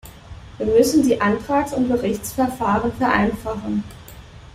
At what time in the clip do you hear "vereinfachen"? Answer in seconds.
2.93-3.83